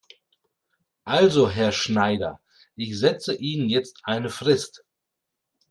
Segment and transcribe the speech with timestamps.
[1.05, 2.41] Also Herr Schneider,
[2.75, 4.83] ich setze Ihnen jetzt eine Frist.